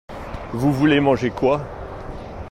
[0.53, 1.61] Vous voulez manger quoi?